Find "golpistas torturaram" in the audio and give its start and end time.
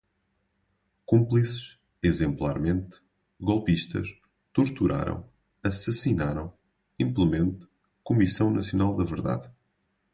3.39-5.29